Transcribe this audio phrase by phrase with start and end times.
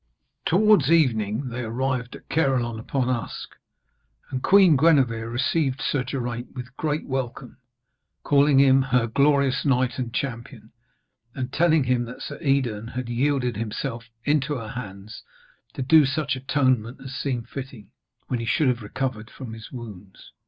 [0.47, 3.55] Towards evening they arrived at Caerleon upon Usk,
[4.31, 7.57] and Queen Gwenevere received Sir Geraint with great welcome,
[8.23, 10.71] calling him 'her glorious knight and champion,'
[11.35, 15.21] and telling him that Sir Edern had yielded himself into her hands
[15.73, 17.91] to do such atonement as seemed fitting,
[18.25, 20.31] when he should have recovered from his wounds.